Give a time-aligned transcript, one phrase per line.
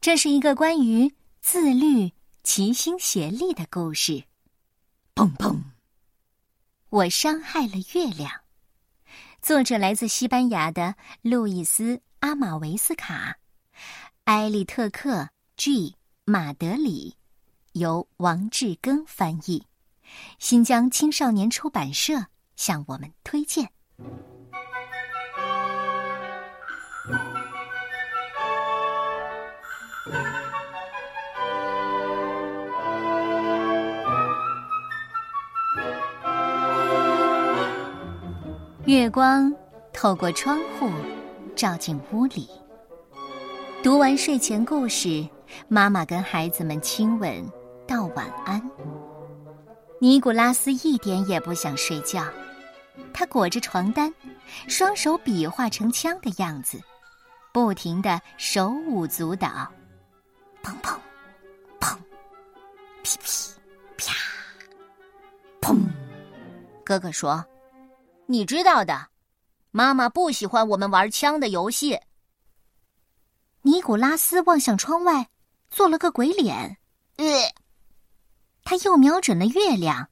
[0.00, 2.10] 这是一个关于自律、
[2.42, 4.24] 齐心协力的故事。
[5.14, 5.60] 砰砰！
[6.88, 8.30] 我伤害了月亮。
[9.42, 13.36] 作者来自西班牙的路易斯·阿马维斯卡，
[14.24, 15.28] 埃利特克
[15.58, 15.92] ·G·
[16.24, 17.14] 马德里，
[17.72, 19.66] 由王志庚翻译，
[20.38, 23.70] 新疆青少年出版社向我们推荐。
[38.90, 39.54] 月光
[39.92, 40.90] 透过窗户
[41.54, 42.50] 照进屋里。
[43.84, 45.24] 读完睡前故事，
[45.68, 47.48] 妈妈跟孩子们亲吻
[47.86, 48.60] 道晚安。
[50.00, 52.24] 尼古拉斯一点也不想睡觉，
[53.14, 54.12] 他裹着床单，
[54.66, 56.76] 双手比划成枪的样子，
[57.52, 59.46] 不停的手舞足蹈，
[60.64, 60.98] 砰砰
[61.78, 61.96] 砰，
[63.04, 63.54] 噼噼
[63.96, 64.16] 啪，
[65.60, 65.78] 砰。
[66.84, 67.46] 哥哥说。
[68.30, 69.08] 你知道的，
[69.72, 71.98] 妈妈不喜欢我们玩枪的游戏。
[73.62, 75.28] 尼古拉斯望向窗外，
[75.68, 76.78] 做了个鬼脸。
[77.16, 77.26] 呃，
[78.62, 80.08] 他又瞄准了月亮。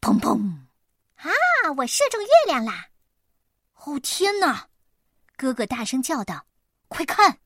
[0.00, 0.52] 砰砰！
[1.14, 1.30] 啊，
[1.76, 2.88] 我射中月亮啦！
[3.84, 4.68] 哦天哪！
[5.36, 6.44] 哥哥大声叫道
[6.88, 7.38] ：“快看！”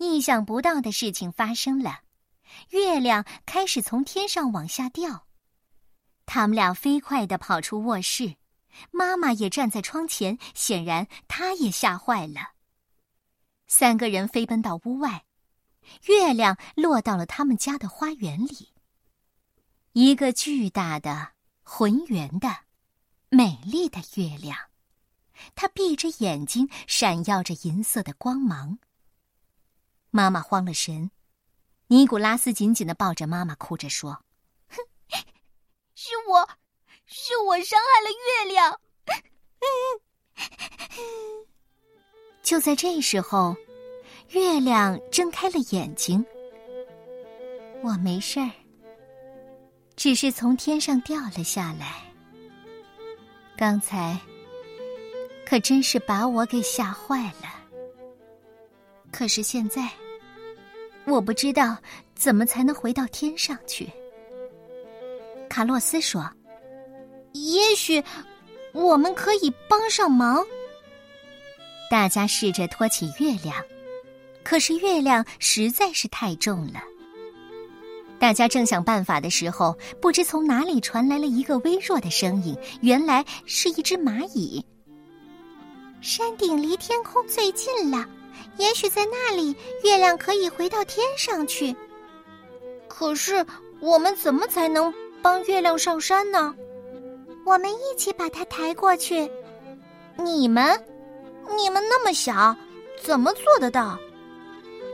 [0.00, 2.00] 意想不到的事情发生了，
[2.70, 5.26] 月亮开始从天上往下掉。
[6.32, 8.36] 他们俩飞快地跑出卧室，
[8.92, 12.52] 妈妈也站在窗前，显然她也吓坏了。
[13.66, 15.24] 三个人飞奔到屋外，
[16.04, 18.68] 月亮落到了他们家的花园里。
[19.90, 21.32] 一个巨大的、
[21.64, 22.58] 浑圆的、
[23.28, 24.56] 美丽的月亮，
[25.56, 28.78] 它闭着眼睛，闪耀着银色的光芒。
[30.10, 31.10] 妈妈慌了神，
[31.88, 34.22] 尼古拉斯紧紧地抱着妈妈，哭着说。
[36.02, 36.48] 是我，
[37.04, 38.80] 是我伤害了月亮。
[42.42, 43.54] 就在这时候，
[44.30, 46.24] 月亮睁开了眼睛。
[47.82, 48.50] 我没事儿，
[49.94, 52.02] 只是从天上掉了下来。
[53.54, 54.18] 刚才
[55.44, 57.60] 可真是把我给吓坏了。
[59.12, 59.86] 可是现在，
[61.04, 61.76] 我不知道
[62.14, 63.86] 怎么才能回到天上去。
[65.50, 66.24] 卡洛斯说
[67.34, 68.02] ：“也许
[68.72, 70.46] 我们可以帮上忙。”
[71.90, 73.56] 大家试着托起月亮，
[74.44, 76.80] 可是月亮实在是太重了。
[78.20, 84.64] 大家正想办法的时候，不知从哪里传来了一个微弱的声音，原来是一只蚂蚁。
[86.00, 88.08] 山顶离天空最近了，
[88.56, 91.74] 也许在那里，月亮可以回到天上去。
[92.88, 93.44] 可是
[93.80, 94.94] 我们怎么才能？
[95.22, 96.54] 帮月亮上山呢，
[97.44, 99.30] 我们一起把它抬过去。
[100.16, 100.78] 你们，
[101.56, 102.54] 你们那么小，
[103.02, 103.98] 怎么做得到？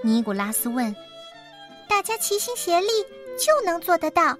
[0.03, 0.95] 尼古拉斯问。
[1.89, 2.89] 大家齐心协力
[3.39, 4.37] 就能做得到。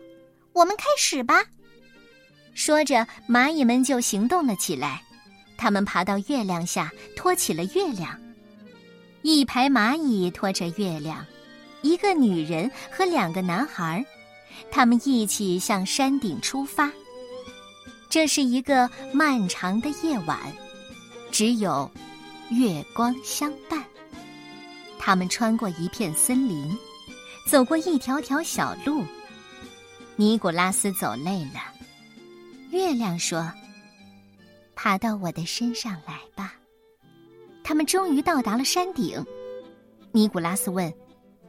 [0.53, 1.45] 我们开始吧。
[2.55, 5.03] 说着，蚂蚁们就行动了起来。
[5.57, 8.19] 他们爬到月亮下，托起了月亮。
[9.23, 11.25] 一排蚂蚁拖着月亮，
[11.83, 14.05] 一个女人和两个男孩。
[14.71, 16.91] 他们一起向山顶出发。
[18.09, 20.39] 这是一个漫长的夜晚，
[21.31, 21.91] 只有
[22.51, 23.85] 月光相伴。
[24.99, 26.77] 他们穿过一片森林，
[27.47, 29.05] 走过一条条小路。
[30.17, 31.61] 尼古拉斯走累了，
[32.71, 33.53] 月亮说
[34.75, 36.55] ：“爬到我的身上来吧。”
[37.63, 39.23] 他们终于到达了山顶。
[40.13, 40.93] 尼古拉斯问：“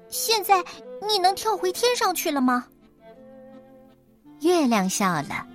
[0.09, 0.63] 现在
[1.07, 2.67] 你能跳回天上去了吗？”
[4.41, 5.45] 月亮笑了，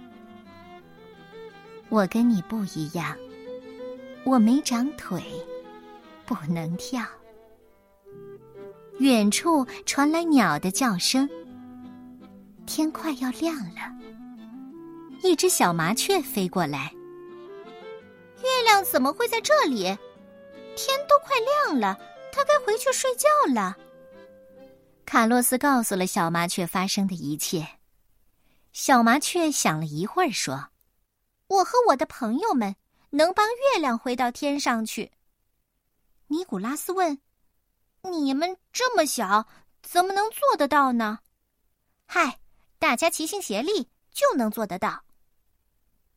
[1.88, 3.16] 我跟你不一样，
[4.24, 5.22] 我没长腿，
[6.26, 7.04] 不能跳。
[8.98, 11.28] 远处传来鸟的叫声，
[12.66, 13.92] 天快要亮了，
[15.22, 16.92] 一只小麻雀飞过来。
[18.42, 19.82] 月亮怎么会在这里？
[20.74, 21.36] 天都快
[21.68, 21.96] 亮了，
[22.32, 23.76] 它该回去睡觉了。
[25.06, 27.66] 卡洛斯告诉了小麻雀发生的一切。
[28.72, 30.70] 小麻雀想了一会儿，说
[31.46, 32.74] ：“我和我的朋友们
[33.10, 35.12] 能帮月亮回到天上去。”
[36.28, 37.18] 尼古拉斯问
[38.10, 39.46] ：“你们这么小，
[39.82, 41.18] 怎么能做得到呢
[42.06, 42.40] ？”“嗨，
[42.78, 45.04] 大家齐心协力就能做得到。”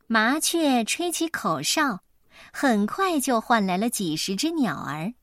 [0.07, 1.99] 麻雀吹起口哨，
[2.53, 5.13] 很快就换来了几十只鸟儿。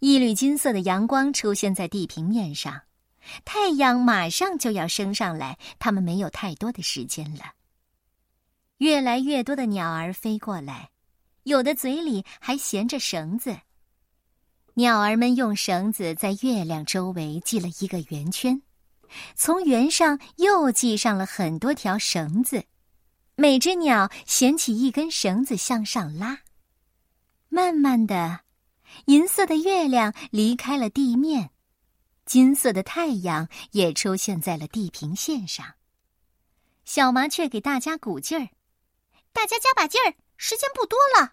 [0.00, 2.80] 一缕金色的阳光出现在地平面上，
[3.44, 7.52] 太阳马上就要升上来，他们没有太多的时间了。
[8.78, 10.90] 越来越多的鸟儿飞过来，
[11.42, 13.56] 有的嘴里还衔着绳子。
[14.74, 18.62] 鸟儿们用绳子在月亮周围系了一个圆圈，
[19.34, 22.64] 从圆上又系上了很多条绳子，
[23.36, 26.38] 每只鸟衔起一根绳子向上拉。
[27.48, 28.40] 慢慢的。
[29.06, 31.50] 银色的月亮离开了地面，
[32.30, 35.66] 金色的太阳也出现在了地平线上。
[36.84, 38.50] 小麻雀给大家鼓劲儿，
[39.32, 41.32] 大家加把劲儿，时间不多了。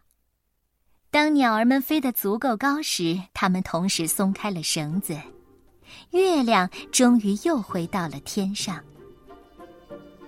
[1.12, 5.16] 当鸟儿们飞得足够高时，它们同时松开了绳子，
[6.10, 8.84] 月亮终于又回到了天上。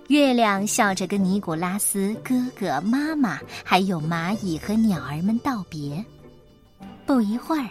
[0.06, 6.04] 月亮笑着跟尼古拉斯哥哥、妈妈，还有蚂蚁和鸟儿们道别。
[7.04, 7.68] 不一会儿，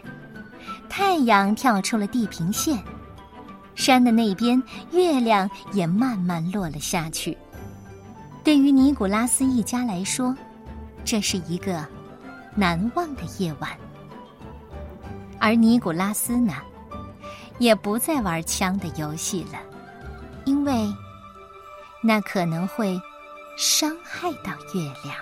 [0.89, 2.77] 太阳跳出了地平线，
[3.75, 4.61] 山的那边
[4.91, 7.37] 月亮也慢慢落了下去。
[8.43, 10.35] 对于尼古拉斯一家来说，
[11.03, 11.85] 这是一个
[12.55, 13.69] 难忘的夜晚。
[15.39, 16.53] 而尼古拉斯呢，
[17.59, 19.59] 也不再玩枪的游戏了，
[20.45, 20.93] 因为
[22.01, 22.99] 那可能会
[23.57, 25.15] 伤害到月亮。